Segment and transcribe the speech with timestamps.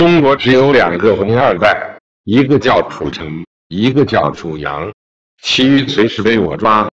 [0.00, 4.90] 中国只有两个红二代一个叫楚成一个叫楚阳
[5.42, 6.89] 其余随时被我抓。